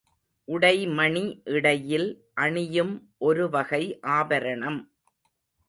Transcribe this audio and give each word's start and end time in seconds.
உடைமணி 0.47 1.23
இடையில் 1.43 2.07
அணியும் 2.33 2.93
ஒருவகை 3.17 3.83
ஆபரணம். 4.01 4.81